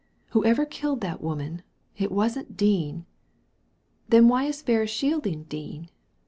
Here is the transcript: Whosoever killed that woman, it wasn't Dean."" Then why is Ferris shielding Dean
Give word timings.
Whosoever 0.31 0.65
killed 0.65 1.01
that 1.01 1.21
woman, 1.21 1.61
it 1.95 2.11
wasn't 2.11 2.57
Dean."" 2.57 3.05
Then 4.09 4.27
why 4.29 4.45
is 4.45 4.63
Ferris 4.63 4.89
shielding 4.89 5.43
Dean 5.43 5.89